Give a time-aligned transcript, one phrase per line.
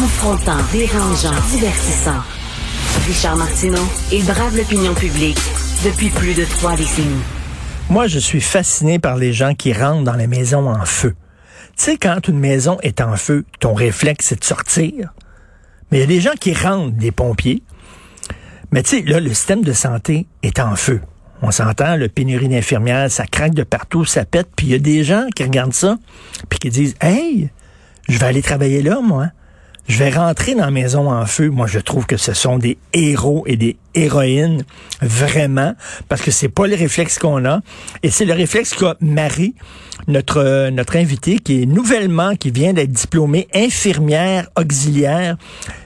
[0.00, 2.22] Confrontant, dérangeant, divertissant.
[3.08, 3.82] Richard Martineau,
[4.12, 5.40] il brave l'opinion publique
[5.84, 7.24] depuis plus de trois décennies.
[7.90, 11.16] Moi, je suis fasciné par les gens qui rentrent dans les maisons en feu.
[11.76, 15.12] Tu sais, quand une maison est en feu, ton réflexe, c'est de sortir.
[15.90, 17.64] Mais il y a des gens qui rentrent, des pompiers.
[18.70, 21.00] Mais tu sais, là, le système de santé est en feu.
[21.42, 24.46] On s'entend, le pénurie d'infirmières, ça craque de partout, ça pète.
[24.54, 25.98] Puis il y a des gens qui regardent ça,
[26.48, 27.50] puis qui disent, hey,
[28.08, 29.30] je vais aller travailler là, moi.
[29.88, 31.48] Je vais rentrer dans maison en feu.
[31.48, 34.64] Moi, je trouve que ce sont des héros et des héroïnes,
[35.00, 35.74] vraiment,
[36.10, 37.62] parce que c'est pas le réflexe qu'on a.
[38.02, 39.54] Et c'est le réflexe qu'a Marie,
[40.06, 45.38] notre, notre invitée, qui est nouvellement, qui vient d'être diplômée infirmière auxiliaire.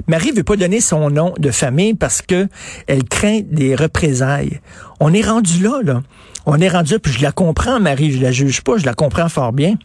[0.08, 2.48] Marie veut pas donner son nom de famille parce que
[2.88, 4.60] elle craint des représailles.
[4.98, 6.02] On est rendu là, là.
[6.44, 8.94] On est rendu là, puis je la comprends, Marie, je la juge pas, je la
[8.94, 9.76] comprends fort bien.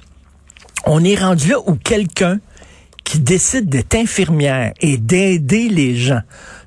[0.88, 2.40] On est rendu là où quelqu'un
[3.08, 6.20] qui décide d'être infirmière et d'aider les gens,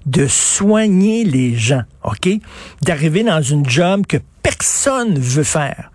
[0.06, 2.30] de soigner les gens, OK?
[2.80, 5.92] D'arriver dans une job que personne veut faire.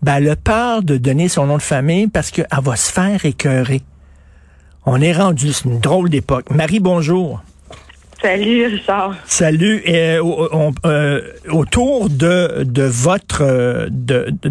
[0.00, 3.26] Ben, elle a peur de donner son nom de famille parce qu'elle va se faire
[3.26, 3.82] écœurer.
[4.86, 6.48] On est rendu, c'est une drôle d'époque.
[6.50, 7.42] Marie, bonjour.
[8.22, 9.14] Salut, Richard.
[9.26, 9.82] Salut.
[9.84, 14.50] Et, on, euh, autour de, de votre euh, de, de,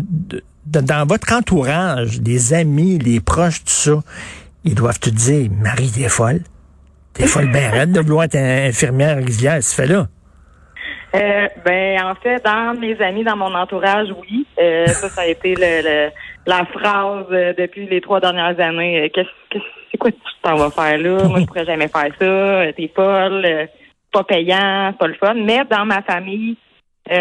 [0.68, 4.04] de, dans votre entourage, des amis, les proches, tout ça,
[4.64, 6.42] ils doivent te dire, Marie, t'es folle.
[7.14, 9.62] T'es folle ben raide de vouloir être infirmière auxiliaire.
[9.62, 10.08] Ce fait-là.
[11.16, 14.48] Euh, ben, en fait, dans mes amis, dans mon entourage, oui.
[14.60, 16.10] Euh, ça, ça a été le,
[16.48, 19.04] la phrase euh, depuis les trois dernières années.
[19.04, 19.60] Euh, qu'est-ce,
[19.92, 21.28] c'est quoi tu t'en vas faire là?
[21.28, 22.74] Moi, je pourrais jamais faire ça.
[22.74, 23.68] T'es folle.
[24.12, 25.36] pas payant, pas le fun.
[25.36, 26.58] Mais dans ma famille,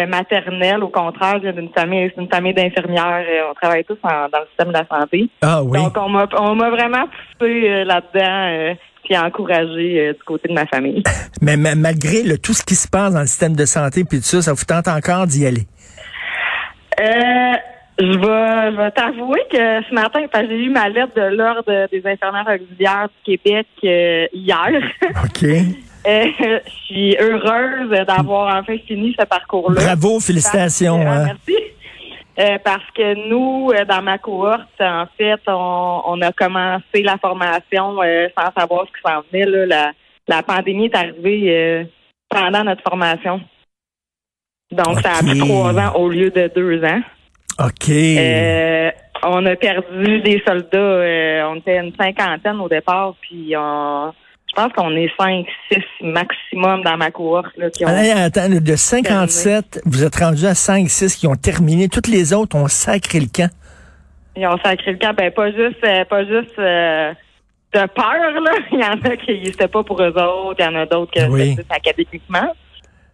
[0.07, 3.25] maternelle, au contraire, j'ai une famille, c'est une famille d'infirmières.
[3.49, 5.29] on travaille tous dans le système de la santé.
[5.41, 5.77] Ah oui.
[5.77, 7.05] Donc on m'a, on m'a vraiment
[7.37, 11.03] poussé là-dedans puis encouragé euh, du côté de ma famille.
[11.41, 14.25] Mais, malgré le, tout ce qui se passe dans le système de santé puis tout
[14.25, 15.67] ça, ça vous tente encore d'y aller?
[16.99, 17.53] Euh,
[17.99, 22.01] je vais, je vais t'avouer que ce matin, j'ai eu ma lettre de l'Ordre des
[22.05, 24.81] infirmières auxiliaires du Québec euh, hier.
[25.23, 25.45] OK.
[26.05, 29.81] Euh, je suis heureuse d'avoir enfin fini ce parcours-là.
[29.81, 30.99] Bravo, félicitations.
[31.01, 31.25] Hein.
[31.25, 31.57] Merci.
[32.39, 38.01] Euh, parce que nous, euh, dans ma cohorte, en fait, on, a commencé la formation
[38.01, 39.67] euh, sans savoir ce qui s'en venait.
[39.67, 39.91] Là.
[40.27, 41.87] La, pandémie est arrivée
[42.29, 43.39] pendant notre formation.
[44.71, 47.01] Donc, ça a pris trois ans au lieu de deux ans.
[47.59, 47.91] OK.
[49.23, 51.47] on a perdu des soldats.
[51.49, 54.11] on était une cinquantaine au départ, puis on
[54.55, 57.55] je pense qu'on est 5, 6 maximum dans ma cohorte.
[57.57, 61.89] Là, qui ont attends, de 57, vous êtes rendu à 5, 6 qui ont terminé.
[61.89, 63.49] Toutes les autres ont sacré le camp.
[64.35, 65.13] Ils ont sacré le camp.
[65.15, 67.13] Ben, pas juste, euh, pas juste euh,
[67.73, 68.41] de peur.
[68.43, 68.51] Là.
[68.71, 70.55] Il y en a qui n'étaient pas pour eux autres.
[70.59, 71.55] Il y en a d'autres qui oui.
[71.57, 72.53] c'était académiquement.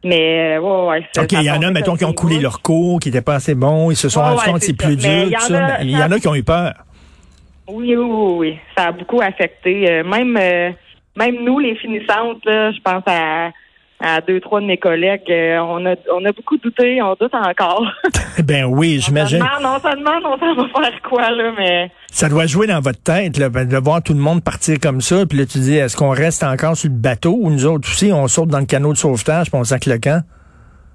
[0.03, 1.23] Mais, euh, ouais, ouais.
[1.23, 3.53] OK, il y en a, mettons, qui ont coulé leur cours, qui n'étaient pas assez
[3.53, 3.91] bons.
[3.91, 5.29] Ils se sont rendus compte que c'est plus dur.
[5.81, 6.73] Il y, en a qui ont eu peur.
[7.67, 8.59] Oui, oui, oui.
[8.77, 10.01] Ça a beaucoup affecté.
[10.03, 10.37] même
[11.19, 13.51] même nous, les finissantes, je pense à,
[13.99, 17.33] à deux, trois de mes collègues, euh, on a on a beaucoup douté, on doute
[17.33, 17.85] encore.
[18.43, 19.43] ben oui, j'imagine.
[19.43, 21.91] On se demande, on s'en va faire quoi, là, mais.
[22.07, 25.01] Ça doit jouer dans votre tête, là, ben, de voir tout le monde partir comme
[25.01, 27.89] ça, puis là, tu dis, est-ce qu'on reste encore sur le bateau ou nous autres
[27.89, 30.23] aussi, on saute dans le canot de sauvetage, puis on sac le camp?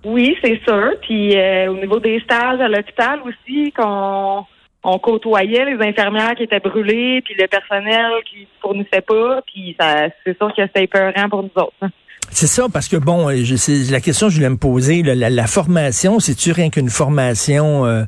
[0.04, 0.90] Oui, c'est sûr.
[1.02, 4.44] Puis euh, au niveau des stages à l'hôpital aussi, qu'on
[4.84, 10.08] on côtoyait les infirmières qui étaient brûlées, puis le personnel qui fournissait pas, puis ça,
[10.24, 11.74] c'est sûr que c'était épeurant pour nous autres.
[11.82, 11.88] Hein.
[12.30, 16.18] C'est ça, parce que bon, je, la question que je voulais me poser, la, formation,
[16.18, 18.02] c'est-tu rien qu'une formation, euh,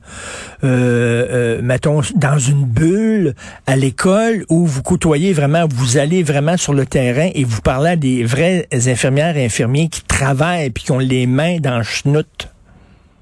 [0.64, 3.34] euh, euh, mettons, dans une bulle
[3.66, 7.90] à l'école où vous côtoyez vraiment, vous allez vraiment sur le terrain et vous parlez
[7.90, 11.84] à des vrais infirmières et infirmiers qui travaillent puis qui ont les mains dans le
[11.84, 12.48] schnout?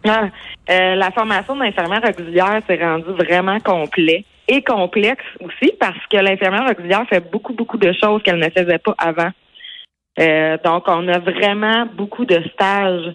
[0.07, 0.29] Ah,
[0.69, 7.07] la formation d'infirmière auxiliaire s'est rendue vraiment complet et complexe aussi parce que l'infirmière auxiliaire
[7.09, 9.31] fait beaucoup, beaucoup de choses qu'elle ne faisait pas avant.
[10.19, 13.15] Euh, donc, on a vraiment beaucoup de stages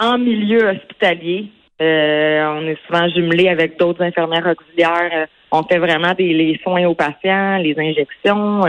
[0.00, 1.46] en milieu hospitalier.
[1.80, 5.28] Euh, on est souvent jumelé avec d'autres infirmières auxiliaires.
[5.50, 8.62] on fait vraiment des les soins aux patients, les injections.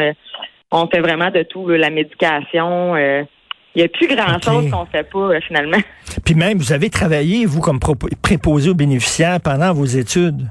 [0.71, 2.95] on fait vraiment de tout, la médication.
[3.75, 5.77] Il n'y a plus grand-chose qu'on ne fait pas, euh, finalement.
[6.25, 7.79] Puis même, vous avez travaillé, vous, comme
[8.21, 10.47] préposé aux bénéficiaires pendant vos études?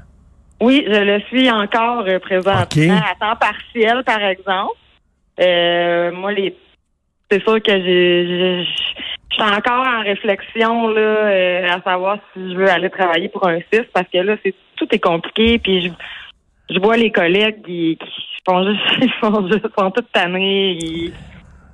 [0.59, 2.63] Oui, je le suis encore euh, présentement
[2.97, 4.75] à temps partiel, par exemple.
[5.39, 6.55] Euh, moi, les
[7.31, 8.65] c'est sûr que j'ai
[9.29, 13.59] je suis encore en réflexion là à savoir si je veux aller travailler pour un
[13.71, 15.91] CIS parce que là c'est tout est compliqué puis je
[16.73, 21.13] je vois les collègues qui, qui font juste, ils font juste, sont toutes tannés, ils,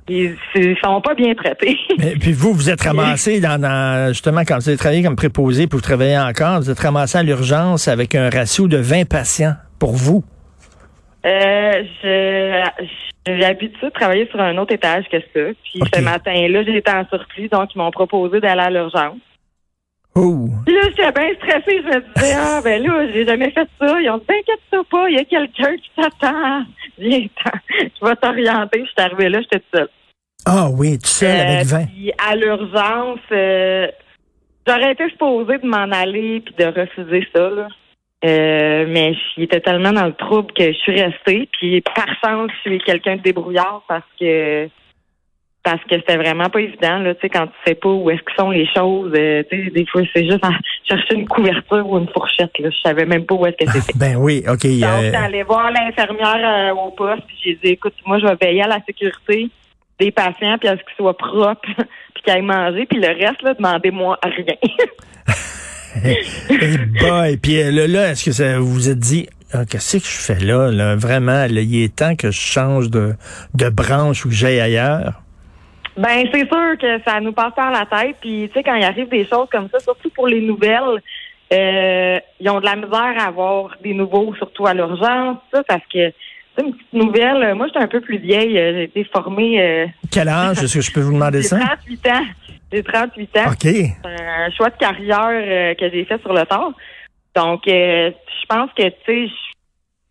[0.09, 1.77] ils, ils sont pas bien traités.
[1.97, 5.67] Mais, puis vous, vous êtes ramassé dans, dans- justement quand vous avez travaillé comme préposé,
[5.67, 9.55] puis vous travaillez encore, vous êtes ramassé à l'urgence avec un ratio de 20 patients
[9.79, 10.23] pour vous.
[11.25, 12.63] Euh, je,
[13.25, 15.53] j'ai l'habitude de travailler sur un autre étage que ça.
[15.63, 19.17] Puis ce matin-là, j'étais en surplus, donc ils m'ont proposé d'aller à l'urgence.
[20.17, 20.47] Oh!
[20.65, 21.81] Puis là, j'étais bien stressée.
[21.83, 24.01] Je me disais, ah, ben là, j'ai jamais fait ça.
[24.01, 26.63] Ils ont dit, t'inquiète-toi pas, il y a quelqu'un qui t'attend.
[26.97, 27.59] Viens-t'en.
[27.79, 28.79] Je vais t'orienter.
[28.79, 29.89] Je suis arrivée là, j'étais seule.
[30.45, 31.85] Ah oui, tout seul Euh, avec 20.
[31.87, 33.87] puis à l'urgence, euh,
[34.65, 37.67] j'aurais été supposée de m'en aller puis de refuser ça, là.
[38.25, 41.47] Euh, mais j'étais tellement dans le trouble que je suis restée.
[41.59, 44.67] Puis par chance, je suis quelqu'un de débrouillard parce que
[45.67, 48.21] parce que c'était vraiment pas évident là, tu sais, quand tu sais pas où est-ce
[48.21, 49.11] que sont les choses.
[49.13, 50.51] euh, tu sais, des fois c'est juste à
[50.87, 52.57] chercher une couverture ou une fourchette.
[52.59, 53.93] Là, je savais même pas où est-ce que c'était.
[53.99, 54.63] Ben oui, OK.
[54.63, 58.37] Donc, euh, j'allais voir l'infirmière euh, au poste, puis j'ai dit, écoute, moi, je vais
[58.39, 59.49] veiller à la sécurité
[59.99, 61.67] des patients, puis à ce qu'ils soient propres,
[62.13, 64.55] puis qu'ils aillent manger, puis le reste, là, demandez-moi rien.
[66.05, 67.37] hey boy.
[67.37, 70.33] Puis euh, là, là, est-ce que ça vous vous êtes dit, Ah, qu'est-ce que je
[70.33, 70.95] fais là, là?
[70.95, 73.15] Vraiment, là, il est temps que je change de,
[73.53, 75.23] de branche ou que j'aille ailleurs.
[75.97, 78.83] Ben, c'est sûr que ça nous passe par la tête, puis, tu sais, quand il
[78.83, 81.01] arrive des choses comme ça, surtout pour les nouvelles,
[81.53, 85.83] euh, ils ont de la misère à avoir des nouveaux, surtout à l'urgence, ça, parce
[85.91, 86.13] que, tu
[86.57, 89.61] sais, une petite nouvelle, euh, moi, j'étais un peu plus vieille, euh, j'ai été formée...
[89.61, 90.61] euh, Quel âge?
[90.63, 91.57] Est-ce que je peux vous demander j'ai ça?
[91.57, 92.25] 38 ans.
[92.71, 93.51] J'ai 38 ans.
[93.51, 93.61] OK.
[93.61, 96.71] C'est un choix de carrière euh, que j'ai fait sur le tard.
[97.35, 98.11] Donc, euh,
[98.41, 99.31] je pense que, tu sais,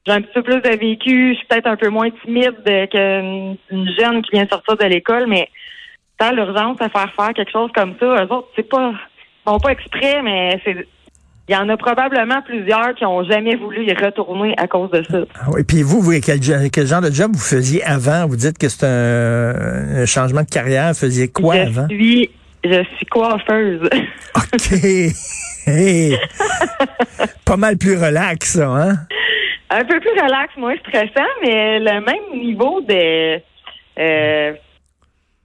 [0.06, 1.32] j'ai un petit peu plus de vécu.
[1.32, 4.76] Je suis peut-être un peu moins timide euh, qu'une une jeune qui vient de sortir
[4.76, 5.48] de l'école, mais
[6.18, 9.58] dans l'urgence à faire faire quelque chose comme ça, eux autres, c'est pas, ils font
[9.58, 10.86] pas exprès, mais c'est,
[11.48, 15.02] il y en a probablement plusieurs qui ont jamais voulu y retourner à cause de
[15.04, 15.18] ça.
[15.40, 16.40] Ah oui, puis vous, vous quel,
[16.70, 18.26] quel genre de job vous faisiez avant?
[18.26, 20.88] Vous dites que c'est un, un changement de carrière.
[20.88, 21.88] Vous faisiez quoi je avant?
[21.88, 22.30] suis,
[22.64, 23.88] je suis coiffeuse.
[24.34, 25.12] OK.
[25.68, 26.16] Hey.
[27.44, 28.94] Pas mal plus relax, ça, hein?
[29.68, 33.40] Un peu plus relax, moins stressant, mais le même niveau de.
[33.98, 34.52] Euh,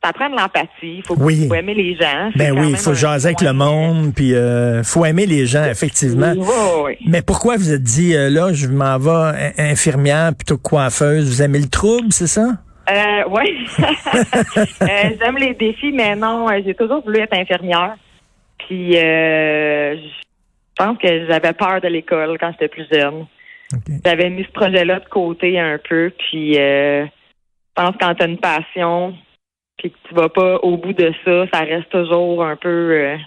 [0.04, 0.98] ça prend de l'empathie.
[0.98, 1.48] Il faut, Oui.
[1.48, 2.32] faut aimer les gens.
[2.36, 6.34] Ben oui, il faut jaser avec le monde, puis euh, faut aimer les gens, effectivement.
[6.36, 6.46] Oui,
[6.86, 6.98] oui.
[7.08, 9.10] Mais pourquoi vous êtes dit, euh, là, je m'en vais
[9.58, 11.28] in- infirmière plutôt que coiffeuse?
[11.30, 12.48] Vous aimez le trouble, c'est ça?
[12.90, 13.68] Euh, oui.
[14.82, 17.96] J'aime les défis, mais non, j'ai toujours voulu être infirmière.
[18.58, 23.26] Puis, euh, je pense que j'avais peur de l'école quand j'étais plus jeune.
[24.06, 27.06] J'avais mis ce projet-là de côté un peu, puis je
[27.76, 29.14] pense que quand tu as une passion,
[29.82, 33.18] puis que tu vas pas au bout de ça, ça reste toujours un peu euh,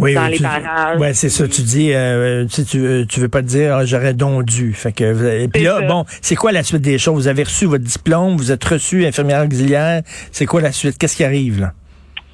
[0.00, 0.98] Oui, dans oui, les tu- barrages.
[0.98, 1.46] Ouais, c'est ça.
[1.46, 4.44] Tu dis, euh, tu, sais, tu, euh, tu veux pas te dire, ah, j'aurais donc
[4.46, 4.72] dû.
[4.72, 5.86] Fait que, puis là, ça.
[5.86, 7.14] bon, c'est quoi la suite des choses?
[7.14, 10.02] Vous avez reçu votre diplôme, vous êtes reçu infirmière auxiliaire.
[10.32, 10.98] C'est quoi la suite?
[10.98, 11.72] Qu'est-ce qui arrive, là?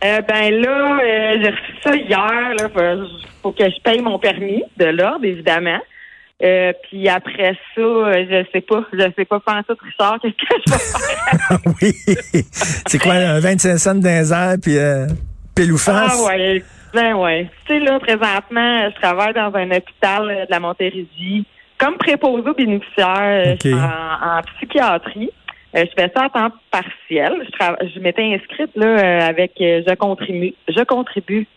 [0.04, 2.54] Euh, ben là, euh, j'ai reçu ça hier.
[2.58, 3.08] Là, faut,
[3.42, 5.80] faut que je paye mon permis de l'ordre, évidemment.
[6.40, 10.34] Euh, puis après ça, euh, je sais pas, je sais pas faire ça, Richard, qu'est-ce
[10.34, 11.58] que je vais faire?
[11.82, 12.44] oui.
[12.86, 15.06] c'est quoi, un 25 cents dans les airs, puis euh,
[15.56, 16.16] pile ou face?
[16.16, 16.62] Ah ouais,
[16.94, 17.50] ben ouais.
[17.66, 21.44] Tu sais, là, présentement, je travaille dans un hôpital euh, de la Montérégie
[21.76, 25.30] comme préposé aux bénéficiaires en, en psychiatrie.
[25.74, 27.32] Euh, je fais ça à temps partiel.
[27.44, 30.54] Je, je m'étais inscrite là avec Je contribue.
[30.68, 31.48] Je contribue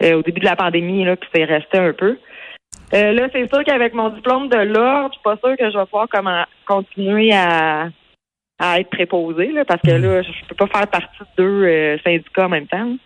[0.00, 2.18] au début de la pandémie, là, puis c'est resté un peu.
[2.94, 5.76] Euh, là, c'est sûr qu'avec mon diplôme de l'ordre, je suis pas sûre que je
[5.78, 7.88] vais pouvoir comment, continuer à,
[8.58, 11.98] à être préposée, là, parce que là, je peux pas faire partie de deux euh,
[12.02, 12.96] syndicats en même temps.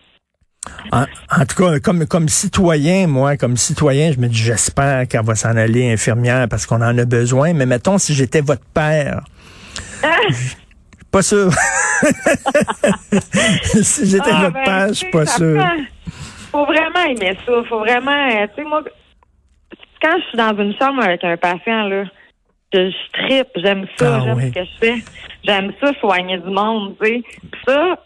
[0.93, 5.25] En, en tout cas, comme, comme citoyen, moi, comme citoyen, je me dis, j'espère qu'elle
[5.25, 7.53] va s'en aller infirmière parce qu'on en a besoin.
[7.53, 9.19] Mais mettons, si j'étais votre père,
[10.01, 10.15] Ah!
[11.11, 11.51] pas sûr.
[13.83, 15.61] si j'étais Ah, votre ben, père, je suis pas sûr.
[16.51, 17.51] Faut vraiment aimer ça.
[17.67, 18.81] Faut vraiment, euh, tu sais, moi,
[20.03, 22.03] quand je suis dans une chambre avec un patient, là,
[22.73, 24.47] je, je tripe, j'aime ça, Ah, j'aime oui.
[24.49, 24.95] ce que je fais.
[25.43, 27.23] J'aime ça, soigner du monde, tu sais.
[27.67, 27.99] Ça,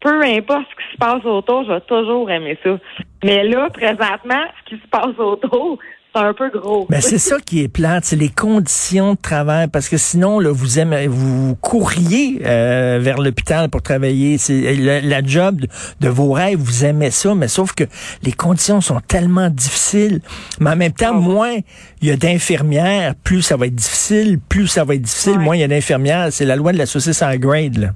[0.00, 2.76] peu importe ce qui se passe autour, je vais toujours aimer ça.
[3.22, 5.78] Mais là, présentement, ce qui se passe autour,
[6.14, 6.86] c'est un peu gros.
[6.88, 10.50] Ben, c'est ça qui est plate, c'est les conditions de travail, parce que sinon, là,
[10.52, 14.38] vous aimez, vous courriez euh, vers l'hôpital pour travailler.
[14.38, 15.68] C'est la, la job de,
[16.00, 17.84] de vos rêves, vous aimez ça, mais sauf que
[18.22, 20.20] les conditions sont tellement difficiles.
[20.60, 21.54] Mais en même temps, Ah moins
[22.02, 25.44] il y a d'infirmières, plus ça va être difficile, plus ça va être difficile, Ouais.
[25.44, 26.28] moins il y a d'infirmières.
[26.30, 27.88] C'est la loi de la saucisse en grade, là.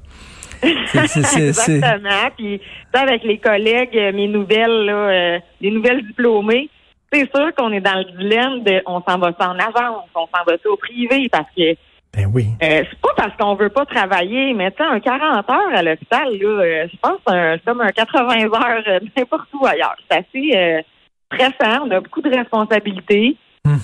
[0.60, 2.10] C'est- c'est- c'est- c'est- Exactement.
[2.36, 6.68] Puis, tu sais, avec les collègues, euh, mes nouvelles, là, euh, les nouvelles diplômées,
[7.12, 10.44] c'est sûr qu'on est dans le dilemme de on s'en va en avance, on s'en
[10.46, 11.74] va au privé parce que
[12.14, 12.46] ben oui.
[12.62, 16.28] Euh, c'est pas parce qu'on veut pas travailler, mais tu un 40 heures à l'hôpital,
[16.32, 19.96] là, euh, je pense que c'est comme un 80 heures euh, n'importe où ailleurs.
[20.10, 20.84] C'est assez
[21.30, 23.36] stressant, on a beaucoup de responsabilités.
[23.64, 23.76] Hmm.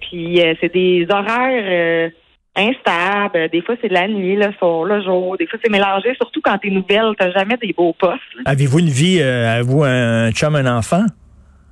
[0.00, 2.10] puis c'est des horaires
[2.56, 3.50] instables.
[3.50, 5.36] Des fois, c'est de la nuit, le soir, le jour.
[5.36, 8.20] Des fois, c'est mélangé, surtout quand t'es nouvelle, t'as jamais des beaux postes.
[8.46, 11.04] Avez-vous une vie, avez-vous un chum, un enfant?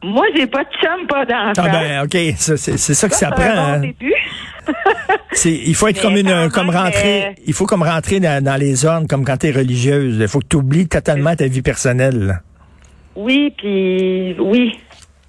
[0.02, 1.68] Moi, j'ai pas de chum, pas d'enfant.
[1.68, 3.42] Ah ben, OK, c'est ça que ça, ça prend.
[3.42, 4.14] Un bon début.
[5.44, 9.24] il faut être comme une comme rentrer, il faut comme rentrer dans, les ordres comme
[9.24, 10.18] quand tu es religieuse.
[10.20, 12.40] Il faut que tu oublies totalement ta vie personnelle.
[13.14, 14.78] Oui, puis oui.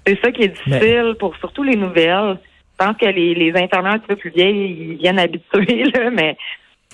[0.06, 2.38] C'est ça qui est difficile pour surtout les nouvelles.
[2.80, 6.36] Je pense que les, les internautes un peu plus vieilles, ils viennent habitués, là, mais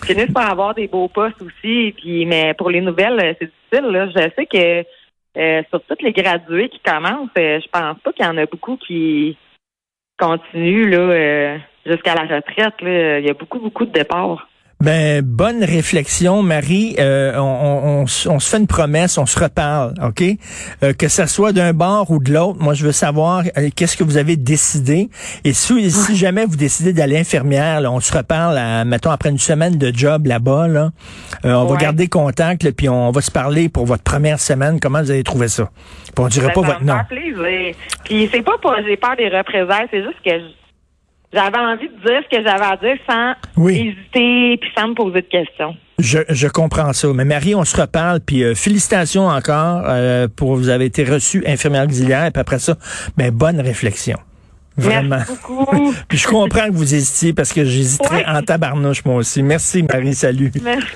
[0.03, 1.95] ils finissent par avoir des beaux postes aussi.
[1.97, 3.91] Puis, mais pour les nouvelles, c'est difficile.
[3.91, 4.09] Là.
[4.09, 4.85] Je sais que
[5.39, 8.47] euh, sur toutes les gradués qui commencent, euh, je pense pas qu'il y en a
[8.47, 9.37] beaucoup qui
[10.19, 10.99] continuent là.
[10.99, 12.75] Euh, jusqu'à la retraite.
[12.83, 14.49] il y a beaucoup, beaucoup de départs.
[14.81, 16.95] Ben, bonne réflexion, Marie.
[17.01, 20.23] Euh, on, se fait une promesse, on se reparle, OK?
[20.85, 23.97] Euh, que ça soit d'un bord ou de l'autre, moi, je veux savoir euh, qu'est-ce
[23.97, 25.11] que vous avez décidé.
[25.43, 29.79] Et si, si jamais vous décidez d'aller infirmière, on se reparle, mettons, après une semaine
[29.79, 30.91] de job là-bas, là,
[31.43, 34.79] on va garder contact, puis on va se parler pour votre première semaine.
[34.79, 35.71] Comment vous avez trouvé ça?
[36.15, 36.99] Puis on dirait pas votre nom.
[37.09, 40.31] Puis c'est pas pour j'ai peur des représailles, c'est juste que
[41.33, 45.23] j'avais envie de dire ce que j'avais à dire sans hésiter puis sans me poser
[45.23, 45.77] de questions.
[45.99, 47.09] Je, je comprends ça.
[47.13, 51.43] Mais Marie, on se reparle, puis euh, félicitations encore euh, pour vous avez été reçue
[51.47, 52.77] infirmière auxiliaire, et puis après ça,
[53.17, 54.19] ben bonne réflexion.
[54.77, 55.17] Vraiment.
[55.17, 55.93] Merci beaucoup.
[56.09, 59.43] puis je comprends que vous hésitiez parce que j'hésiterais en tabarnouche moi aussi.
[59.43, 60.53] Merci Marie, salut.
[60.63, 60.87] Merci.